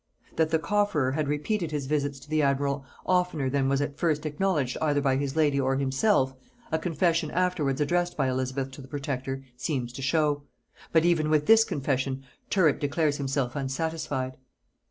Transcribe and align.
That 0.35 0.49
the 0.49 0.57
cofferer 0.57 1.11
had 1.13 1.27
repeated 1.27 1.69
his 1.69 1.85
visits 1.85 2.19
to 2.21 2.27
the 2.27 2.41
admiral 2.41 2.83
oftener 3.05 3.51
than 3.51 3.69
was 3.69 3.81
at 3.81 3.99
first 3.99 4.25
acknowledged 4.25 4.75
either 4.81 4.99
by 4.99 5.15
his 5.15 5.35
lady 5.35 5.59
or 5.61 5.75
himself, 5.75 6.33
a 6.71 6.79
confession 6.79 7.29
afterwards 7.29 7.79
addressed 7.79 8.17
by 8.17 8.27
Elizabeth 8.27 8.71
to 8.71 8.81
the 8.81 8.87
protector 8.87 9.43
seems 9.55 9.93
to 9.93 10.01
show; 10.01 10.41
but 10.91 11.05
even 11.05 11.29
with 11.29 11.45
this 11.45 11.63
confession 11.63 12.23
Tyrwhitt 12.49 12.79
declares 12.79 13.17
himself 13.17 13.55
unsatisfied. 13.55 14.37